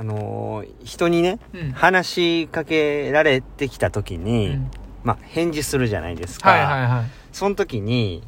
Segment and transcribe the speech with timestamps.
[0.00, 4.70] あのー人にね、うん話しかけられてきた時うに、ん
[5.04, 6.48] まあ、返事するじゃないですか。
[6.48, 7.04] はいはいはい。
[7.32, 8.22] その時に、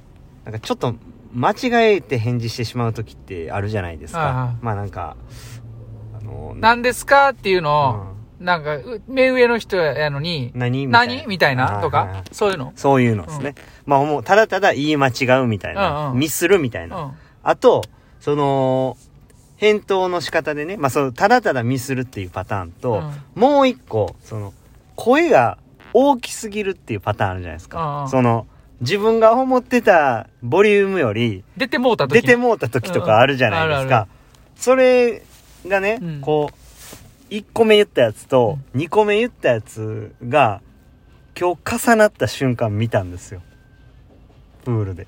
[0.45, 0.95] なんかちょっと
[1.33, 4.19] 間違えて返事してしまう時ってあるじゃないですか。
[4.19, 5.17] はいはいまあなんか、
[6.21, 8.13] あのー何ですかっていうのを、うん
[8.45, 10.87] なんか、う目上の人やのに、何？
[10.87, 11.81] みたいな何みたいな？
[11.81, 12.73] とかはいはいはい、そういうの？
[12.77, 13.55] そういうのですね。
[13.87, 16.09] まあもう、ただただ言い間違うみたいな。
[16.09, 16.97] うんうんミスるみたいうな。
[17.03, 17.17] ん。
[17.45, 17.83] あと、
[18.21, 18.99] その、
[19.63, 23.01] 返答の仕方でね、まあその、ただただミスるっていうパターンと、
[23.37, 24.53] もう一個、その、
[24.97, 25.57] 声が
[25.93, 28.05] 大きすぎるっていうパターンあるじゃないですうんうん。
[28.05, 28.49] かその、
[28.81, 34.09] 自分が思ってたボリュームより、出てもうた時出てもうた時とかあるじゃないですうんうんあるあか。
[34.57, 35.23] それ
[35.69, 40.61] がね、うんこう、1個目言ったやつと2個目言ったやつが、
[41.39, 43.41] 今日重なった瞬間見たんですよ。
[44.65, 45.07] プールで。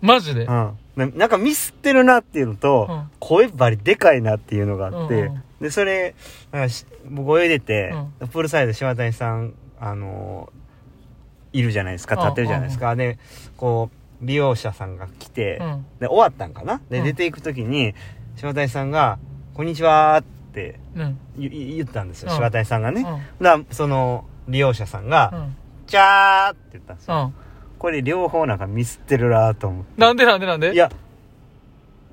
[0.00, 0.46] マジで？
[0.46, 0.52] う。
[0.52, 0.78] ん。
[0.96, 6.14] ななんかミスってるなっていうのと、うん声バリでかいなっていうのがあって、うんうんで、それ、
[6.52, 12.94] なんかし僕泳いでて、うプールサイド島谷さん、あのーいるじゃないですか、うん立ってるじゃないですか。
[12.94, 13.18] で、
[13.56, 13.90] こ
[14.22, 15.86] う、美容師さんが来て、うん。
[15.98, 16.80] で、終わったんかな？
[16.90, 17.94] で、うん出ていくときに、
[18.36, 19.18] 島谷さんが、
[19.54, 21.18] こんにちはーってうん。
[21.38, 23.06] 言言ったんですよ、うん島谷さんがね。
[23.40, 23.44] うん。
[23.44, 25.56] だその、利用者さんが、うん。
[25.86, 27.32] チャーって言ったんですよ。
[27.76, 27.78] うん。
[27.78, 30.00] これ両方なんかミスってるなと思って。
[30.00, 30.72] なんでなんでなんで？
[30.72, 30.90] いや、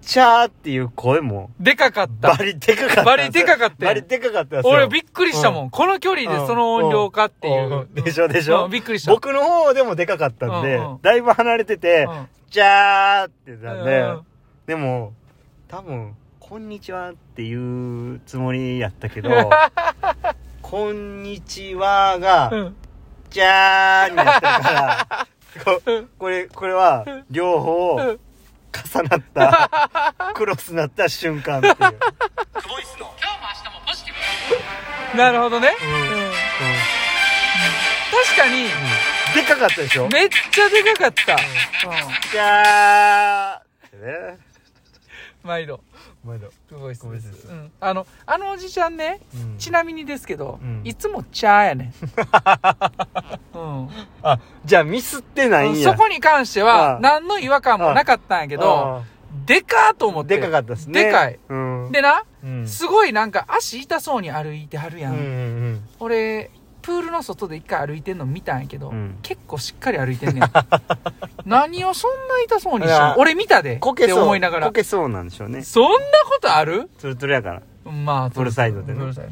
[0.01, 2.43] チャーっていう声も、でかかったバ。
[2.43, 3.03] リでかかった。
[3.03, 4.61] バリでかかったよバリでかかった。
[4.67, 5.69] 俺びっくりしたもん。
[5.69, 7.87] この距離でその音量かっていう。
[7.95, 9.11] うんでしょでしょうんびっくりした。
[9.11, 14.21] 僕の方でもでかかったんで、うんうんだいぶ離れてて、うんチャーって言ってたんで、うん
[14.67, 15.13] でも、
[15.67, 19.29] 多分、こんにちはっていうつもりやったけど、
[20.61, 22.75] こんにちはが、うん
[23.29, 25.07] じゃーんになってるから、
[25.63, 25.81] こ
[26.19, 28.19] これ、これは、両方、うん
[28.75, 29.69] 重なった、
[30.33, 31.75] クロスなった瞬間っていう。
[35.15, 35.69] なるほどね。
[35.79, 36.31] うんうん
[38.11, 38.63] 確かに、
[39.35, 40.07] でかかったでしょ？
[40.09, 41.33] めっちゃでかかった。
[41.33, 41.39] うん。
[42.31, 44.39] じゃーね。
[45.43, 45.81] 毎度。
[46.23, 46.49] 毎度。
[46.69, 47.71] クボイスでクボイスですすうん。
[47.79, 51.87] あの、あのおじちゃんね、うんちなみにですけどうん、いつもチャーやねん。
[51.87, 51.93] うん。
[54.21, 55.91] あ、じゃあミスってないんや。
[55.91, 59.03] そこに関してあはあ、何の違和感もなかったんやけど、
[59.45, 60.37] でかーと思って。
[60.37, 61.05] でかかったですね。
[61.05, 61.39] でかい。
[61.49, 61.91] うん。
[61.91, 66.51] でな、うん、すごいなんか足痛そうに歩いてはるやうんうんん俺
[66.81, 70.43] プールの外で一回歩いてんの見たんやけど、うん結構しっかり歩いてんねん
[71.45, 74.23] 何をそんな痛そうにしいやてん俺見たでってこけそう。
[74.23, 75.63] 思いながらこけそうなんでしょうね。
[75.63, 75.89] そんな
[76.29, 76.89] ことある？
[76.99, 77.61] ツルツルやから。
[77.91, 79.31] まあフルサイドでねフルサイド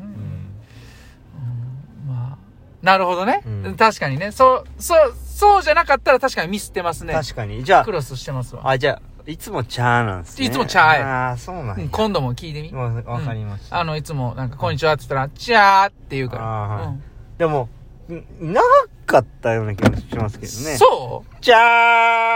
[2.81, 7.64] なるほどね、うん確かにねそうそうそうじゃなかったら確かにミスってますね確かに。
[7.64, 10.47] じゃクロスしてますわあ、あ、じゃあ、いつもチャーなんですね。
[10.47, 11.74] いつもチャーやああ、そうなんや。
[11.75, 13.80] うん今度も聞いてみ、わわかりました。
[13.80, 17.03] あのいつもなんか「こんにちは」って言ったら「チャー」って言うから、はいうん
[17.38, 17.69] でも、
[18.08, 18.62] ん長
[19.08, 20.78] かったような気もしますけどね。
[20.78, 21.56] そうチャ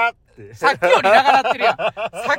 [0.10, 0.54] ーって。
[0.56, 1.76] さっきより長なってるやん。
[1.78, 1.94] さ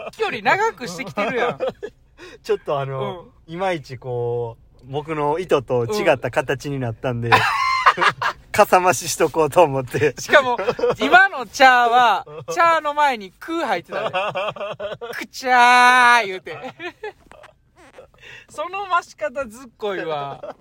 [0.09, 1.59] っきより長くしてきてるやん。
[2.43, 7.31] ちょっとあの、いまいちこう、僕の意図と違った形になったんで、
[8.53, 10.15] かさ増ししとこうと思って。
[10.19, 10.57] しかも、
[11.01, 14.11] 今のチャーは、チャーの前にクー入ってたね。
[15.15, 16.57] くちゃー言うて。
[18.49, 20.57] その増し方ずっこいわ。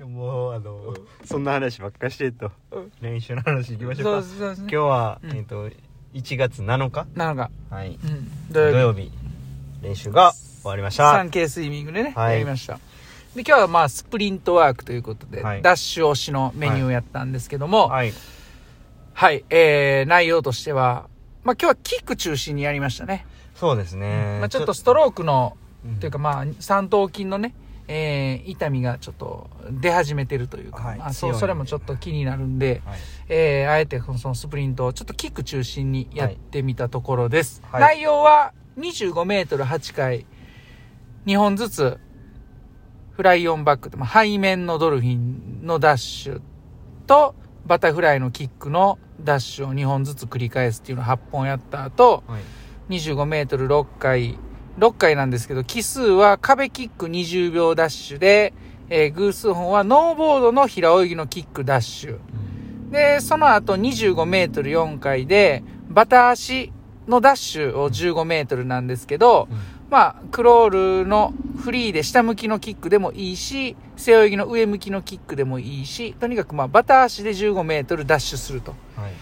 [0.00, 0.94] もう、あの、
[1.24, 4.22] そんな話ばっかしてるとうん、練習の話行きましょそううか。
[4.22, 4.56] そうね。
[4.60, 5.68] 今日は、うんえっと、
[6.14, 7.06] 1月7日？
[7.14, 7.50] なのか。
[7.70, 7.98] はい。
[8.02, 8.52] うん。
[8.52, 9.10] 土土曜曜日、
[9.82, 10.98] 練習が終わりまし日。
[10.98, 11.12] た。
[11.24, 12.78] 3K スイミングでね、はいやりました。
[13.34, 15.62] で、今日はまあ、スプリントワークということで、はい。
[15.62, 18.12] ダッシュ推しのメニューをやったんですけども、はい、
[19.14, 19.44] はい。
[19.48, 21.08] えー、内容としては、
[21.42, 23.26] まあ今日はキック中心にやりましたね。
[23.54, 24.38] そうですね。
[24.38, 25.96] まあ、ちょっとストロークの、うん。
[25.96, 27.54] というかまあ三頭筋のね、
[27.88, 30.98] えー痛みがちょっと出始めてるというか、はい。
[30.98, 32.98] まあ、そうそれもちょっと気になるんで、はい。
[33.30, 37.80] えーあえてそのスプリントをちょっとキック中心にやってみたところです、はい。
[37.80, 40.26] 内容は25メートル8回
[41.24, 41.98] 2本ずつ
[43.12, 46.40] フライオンバックで、まあ、背面のドルフィンのダッシュ
[47.06, 47.34] と
[47.66, 52.42] バタフライのキックのダッシュを2本ずつ繰り返すっていうのを8本やった後はい。
[52.88, 54.36] 25メートル6回、
[54.78, 58.52] 6回なんですけど、奇数は壁キック20秒ダッシュで、
[58.90, 62.18] えー偶数本はノーボードの平泳ぎのキックダッシュ。
[62.90, 66.72] で、その後25メートル4回で、バタ足
[67.06, 69.48] のダッシュを15メートルなんですけど、
[69.92, 78.74] まあ、クロールのフリーで下向きのキックでもいいし、背泳ぎの上向きのキックでもいいし、とにかくまあ、バタ足で15メートルダッシュすると。
[78.96, 79.12] はい。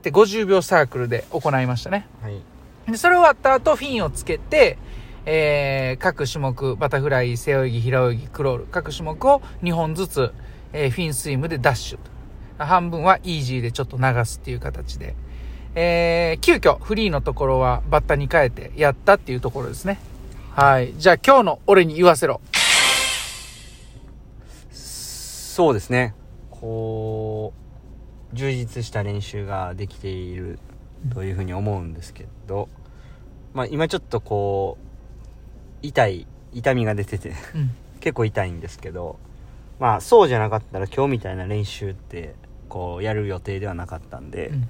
[0.00, 2.06] て50秒サークルで行いましたね。
[2.20, 2.38] はい。
[2.86, 4.76] でそれ終わった後、フィンをつけて、
[5.24, 10.34] えー、各種目、バタフライ、背泳ぎ、平泳ぎ、クロール、各種目を2本ずつ、
[10.74, 11.98] えー、フィンスイムでダッシュ。
[12.62, 15.14] 半分はイージーでちょっと流すっていう形で。
[15.76, 19.98] えー、急遽フリーのところはバッタに変えてやったっていうところですね。
[20.52, 20.94] はい。
[20.96, 22.40] じゃあ今日の俺に言わせろ。
[24.70, 26.14] そうですね。
[26.50, 27.52] こ
[28.32, 30.58] う、充実した練習ができている
[31.12, 32.68] というふうに思うんですけど、
[33.52, 34.84] まあ今ちょっとこう、
[35.82, 37.70] 痛い、痛みが出てて、うん。
[38.00, 39.18] 結構痛いんですけど、
[39.80, 42.34] まあそうじゃなかったら今日みたいな練習って、
[42.74, 44.68] こうやる予定ではなかったんで、うん。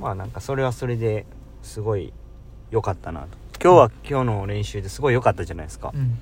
[0.00, 1.24] まあなんかそれはそれで
[1.62, 2.12] すごい
[2.72, 3.28] 良かったなと。
[3.62, 5.92] 今日は今日の練習ですごい良かったじゃないですか。
[5.94, 6.18] うん。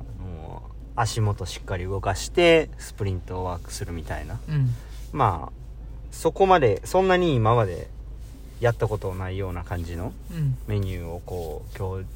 [0.00, 0.62] あの
[0.96, 4.40] 足元しっかり動かしてスプリントワークするみたいな。
[4.48, 4.70] うん。
[5.12, 5.52] まあ
[6.10, 7.88] そこまでそんなに今まで
[8.58, 10.56] やったことないような感じのうん。
[10.68, 12.06] メニューをこう今日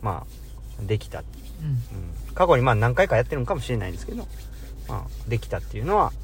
[0.00, 0.24] ま
[0.80, 1.26] あできた、うん。
[1.66, 4.26] うん、過去にまあ何回かやってるのかもしれないんですけど、
[4.88, 6.14] まあ、できたっていうのは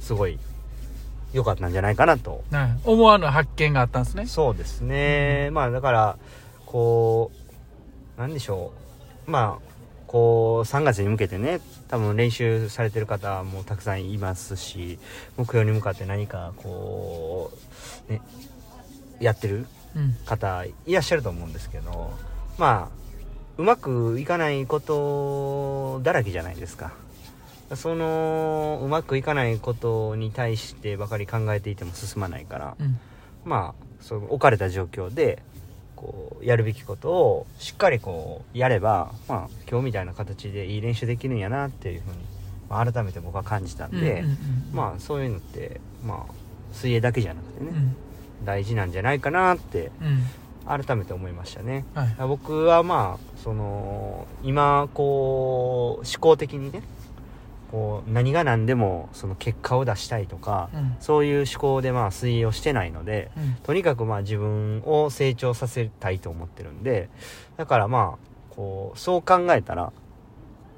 [0.00, 0.40] すごい
[1.34, 2.78] 良かったんじゃないかなとはい。
[2.84, 4.26] 思わぬ発見があったんですね。
[4.26, 6.16] そうですね、まあだから
[6.64, 7.30] こ
[8.16, 8.72] うなんでしょ
[9.26, 9.74] うまあ
[10.06, 14.98] こう3月に向けてね多分練習されてる方もたくさんいますし
[15.36, 17.50] 目標に向かって何かこ
[18.08, 18.20] うね
[19.20, 19.66] やってる
[19.96, 20.14] うん。
[20.24, 22.12] 方いらっしゃると思うんですけど
[22.58, 23.04] まあ
[23.58, 26.92] うまくいかないことだらけじゃないですか
[27.74, 32.98] そのうまくいかないことに対してばかり考えていても進まないからうん。
[33.44, 35.42] まあその置かれた状況で
[35.96, 42.16] こうやるべきことをしっかりこうやればまあ今日みたいな形でいい練習できるんやなっていうふうに、
[42.68, 44.36] まあ、改めて僕は感じたんで、うんうんうん
[44.72, 46.32] まあそういうのってまあ
[46.72, 47.96] 水泳だけじゃなくてね、うん。
[48.44, 50.24] 大事なんじゃないかなってうん。
[50.66, 52.16] 改めて思いましたねはい。
[52.26, 56.82] 僕はまあその今こう思考的にね
[57.74, 60.96] こう何が何でもその結果を出したいとか、うん。
[61.00, 63.54] そういう思考でまあ水泳をしてないのでうん。
[63.64, 67.08] とにかくまあ自分を成長させたいと思ってるんで
[67.56, 69.92] だからまあこうそう考えたら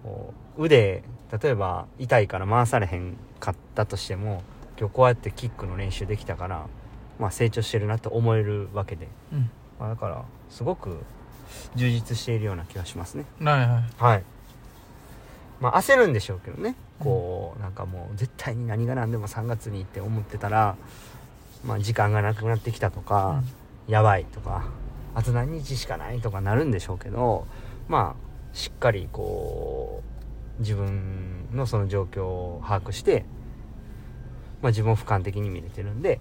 [0.05, 1.03] こう腕
[1.43, 4.43] 例えば痛いから回されへんかったとしても
[4.81, 6.67] 今日こうやってキックの練習できたから、
[7.19, 9.51] まあ、成長してるなと思えるわけで、うん。
[9.79, 11.01] まあ、だからすごく
[11.75, 13.69] 充実しているような気がしますねはいはい。
[13.99, 14.36] はい
[15.61, 20.77] まあ焦るんでしょうけどねこうなんかもう絶対に何が何でも3月にって思ってたら
[21.65, 23.43] まあ時間がなくなってきたとか、
[23.89, 24.69] やばいとか
[25.15, 27.47] あと何日しかないとかなるんでしょうけど
[27.89, 30.03] まあしっかりこ
[30.59, 33.25] う自分のその状況を把握して、
[34.63, 36.21] まあ、自分を俯瞰的に見れてるんで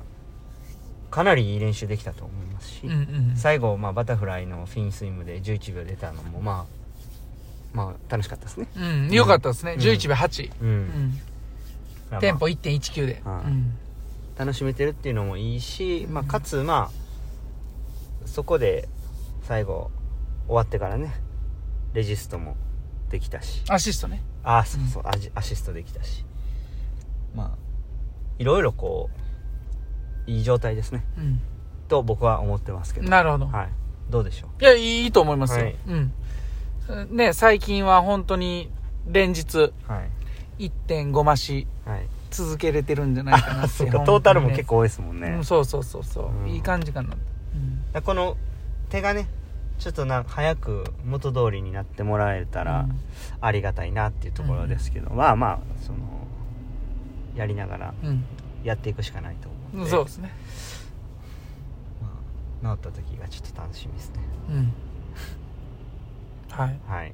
[1.12, 2.96] かなりいい練習できたと思いますし、うんう
[3.34, 3.34] ん。
[3.38, 6.85] 最後、まあ、バタフライのフィンスイムで11秒出たのもまあ
[7.76, 9.12] まあ楽しかったですねうん。
[9.12, 9.74] よかったですね。
[9.74, 10.52] うん11秒8。
[10.62, 11.20] う、うん
[12.20, 13.22] テンポ1.19で。
[13.26, 13.74] はいうん。
[14.38, 18.88] 楽しめてるっていうのもいいし、まあ、かつまあそこで
[19.44, 19.92] 最後
[20.48, 21.14] 終わってからね
[21.94, 22.56] レジストも
[23.10, 24.22] できたしアシストね。
[24.44, 26.26] ああそうそう、アジアシストできたし
[27.34, 27.58] まあ
[28.38, 29.10] いろいろこ
[30.28, 31.40] ういい状態ですねうん。
[31.88, 33.48] と僕は思ってますけどなるほど。
[33.48, 33.70] はい
[34.10, 34.64] どうでしょう？
[34.64, 35.66] いや、いいと思いますよ。
[35.66, 36.14] はいうん。
[37.10, 38.72] ね、最近は本当に
[39.08, 40.02] 連日は
[40.60, 43.66] い1.5増しはい続けれてるんじゃないかなって。
[43.66, 47.16] あ そうかトータルも結構、構多いですもんね、うん、そうそうそうそう、うんいい感じかな。
[47.56, 47.92] うん。
[47.92, 48.38] だこの
[48.90, 49.28] 手がね
[49.80, 52.88] ちょっとな早く元通りになってもらえたら
[53.42, 56.00] ありがたいなっていうところですけど、まあまあその
[57.36, 58.26] やりながらうん。
[58.66, 59.88] やっていくしかないと思う。
[59.88, 60.32] そうですね。
[62.62, 64.16] まあ、治った時がちょっと楽しみですね
[64.50, 64.74] うん。
[66.56, 66.80] はい。
[66.88, 67.14] はい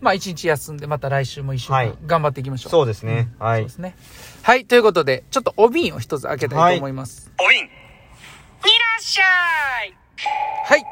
[0.00, 2.70] まあ一日休んで、また来週も一週はい間頑張っていきましょう。
[2.70, 3.96] そうですねうんはいそうですね。
[4.42, 7.30] はい、ということで、ちょっとお瓶を一つ開けたいと思います。
[7.38, 7.68] おびんいら
[8.98, 9.94] っしゃい
[10.64, 10.84] はい。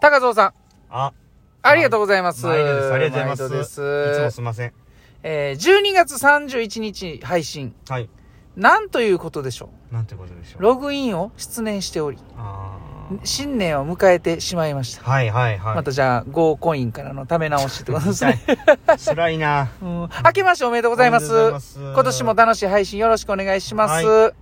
[0.00, 0.52] 高蔵さん、
[0.90, 1.12] あ
[1.62, 2.48] ありがとうございます。
[2.48, 4.30] ありがとうございますいつもす。
[4.32, 4.72] すいません
[5.24, 7.74] えー、12月31日配信。
[7.88, 8.08] はい
[8.56, 10.60] なんということでしょなんてことでしょう。
[10.60, 12.61] うログインを失念しており、あ
[13.24, 15.02] 新年を迎えてしまいました。
[15.02, 18.40] ーはいはいはいまたじゃあ、5コインからのため直しってことですね。
[19.04, 19.88] 辛いな うん。
[20.24, 21.32] 明けましておめでとうございます。
[21.78, 24.06] 今年も楽しい配信よろしくお願いします。
[24.06, 24.32] は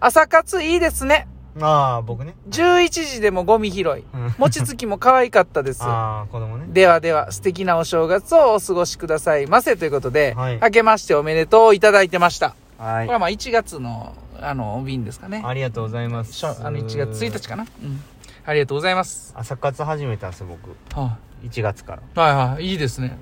[0.00, 1.28] 朝活いいですね。
[1.60, 3.84] ああ僕ね11時でもゴミ拾い。
[3.84, 5.82] うん餅つきも可愛かったです。
[5.84, 12.54] ああ子供ねではでは、素敵なお正月をお過ごしくださいませということで、はい明けましておめでとういただいてました。
[12.78, 15.42] はいこれはまあ1月の、あの、お瓶ですかね。
[15.44, 17.64] ありがとうございますあの1月1日かな。
[17.82, 18.02] うん。
[18.44, 19.32] ありがとうございます。
[19.36, 22.64] 朝活始めたんですよ僕は1月からい、はい、はい。
[22.70, 23.16] いいですね。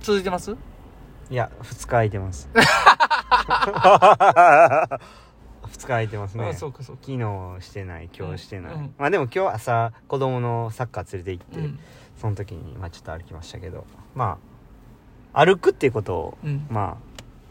[0.00, 0.52] う続いてます？
[0.52, 0.56] ん
[1.30, 2.58] いや2日空いてます 2
[4.88, 7.02] 日空いてますねあ、そうか、そうか。
[7.04, 11.78] 昨日してない今日してない、うんうんまあでも今日朝子供のサッカー連れて行って、うん。
[12.20, 14.38] その時にまあちょっと歩きましたけどま
[15.32, 16.66] あ歩くっていうことをうん。
[16.68, 16.98] ま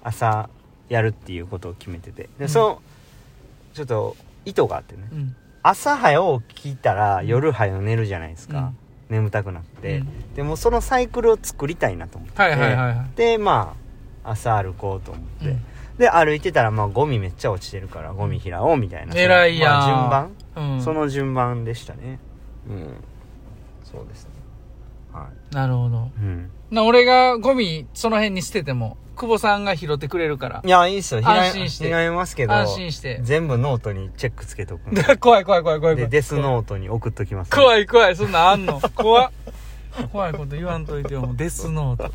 [0.04, 0.50] あ朝
[0.90, 2.82] やるっていうことを決めててで、うんその
[3.74, 5.36] ちょっと意図があってねうん。
[5.64, 8.74] 朝早起きたら夜早寝るじゃないですか、
[9.10, 10.34] 眠たくなって、うん。
[10.34, 13.10] でもそのサイクルを作りたいなと思って、はいはいはいはい。
[13.16, 13.76] でま
[14.24, 15.62] あ朝歩こうと思って、うん。
[15.98, 19.72] で歩いてたらまあゴミめっちゃ落ちてるからゴミ拾おうみたいな、偉いやん。
[19.72, 20.82] まあ順番、うん。
[20.82, 22.20] その順番でしたね。
[22.70, 23.04] うん。
[23.84, 24.32] そうですね。
[25.12, 25.98] はなるほど。
[25.98, 30.70] い、うん、な、俺がゴミその辺に捨てても、久保さんが拾ってくれるからい。
[30.70, 33.20] やいいっすよ安心して拾えますけど安心して。
[33.22, 35.96] 全部ノートにチェックつけとくんで怖い怖い怖い怖い怖い。
[35.98, 38.80] でデスノートに送っときます、怖い怖い、そんなんあんの？
[38.96, 39.32] 怖っ。
[40.14, 42.12] 怖いこと言わんといてよ、もうデスノート。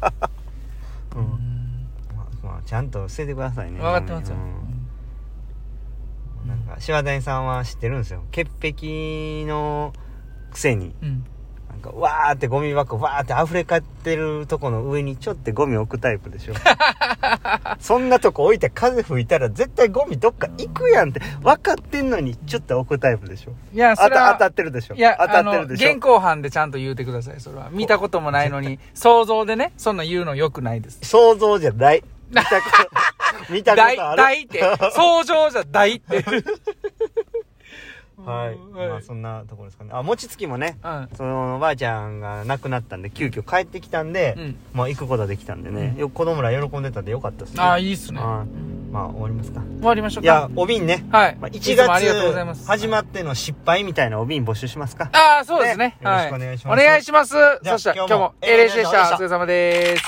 [1.17, 4.37] うんまあまあ、ちゃんと捨ててくださいね分かってますよ。
[4.37, 4.39] う
[6.47, 9.93] んなんか柴谷さんは知ってるんですよ潔癖の
[10.51, 11.25] くせにうん。
[11.75, 16.55] なんかわーってゴミ箱わーって溢れかってるとこの上にちょってゴミ置くタイプでしょ。
[17.81, 23.53] そんなとこ置いて風吹いたら絶対ゴミどっか行くやんって分かってんのにちょっと置くタイプでしょ。
[23.73, 24.95] いや、それは当たってるでしょ。
[24.95, 25.91] いや、当たってるでしょ。
[25.91, 27.69] 現行犯でちゃんと言うてください、それは。
[27.73, 31.01] 見たこともないのに、想像でね、そんなん言うの良くないです。
[31.03, 32.05] 想像じゃない。
[32.31, 32.71] 見たこ
[33.49, 34.23] と 見たこ大、とある。
[34.23, 34.61] 大って、
[34.93, 36.25] 想像じゃ大って。
[38.19, 41.09] はい、うんまあそんなところですかねあ餅つきもねうん。
[41.17, 44.57] そのおばあちゃんが亡くなったんで急遽帰ってきたんで、うん。
[44.73, 48.21] まあ行くことができたんでね、うんよ子供ら喜んでたんでよかったですねああ、いいっすね。
[48.21, 50.51] まあ終わりますか終わりましょういやか。
[50.55, 51.37] お瓶ね、はい。
[51.41, 52.69] まあ、い1つもありがとうございま月す。
[52.69, 55.97] 始まっての失敗みたいなお瓶募集しますかああ、そうですね。
[56.01, 57.35] ねよろしくお願いしますはお願いします。
[57.65, 59.15] そしたら今日も A レシでした。
[59.15, 60.05] お疲れ様です。